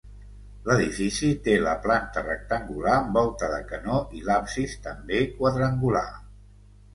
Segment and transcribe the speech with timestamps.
[0.67, 6.07] L’edifici té la planta rectangular amb volta de canó i l'absis també quadrangular.